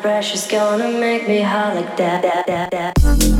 [0.00, 3.39] Pressure's gonna make me hot like that, that, that, that.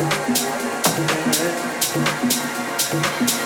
[0.00, 0.40] Thank
[3.34, 3.39] you.